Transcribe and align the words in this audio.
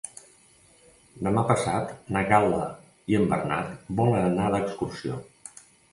Demà 1.27 1.43
passat 1.51 1.93
na 2.17 2.23
Gal·la 2.31 2.61
i 3.15 3.19
en 3.19 3.29
Bernat 3.35 3.87
volen 4.01 4.27
anar 4.31 4.49
d'excursió. 4.57 5.21